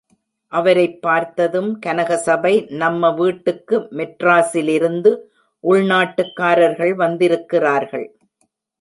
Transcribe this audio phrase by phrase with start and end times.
[0.47, 2.69] அவரைப் பார்த்ததும், கனகசபை
[2.69, 5.17] நம்ம வீட்டுக்கு மெட்ராசிலிருந்து
[5.63, 8.17] உள்நாட்டுகாரர்கள் வந்திருக்கிறார்கள்.